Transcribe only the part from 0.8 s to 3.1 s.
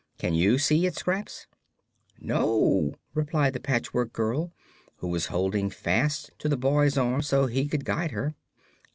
it, Scraps?" "No,"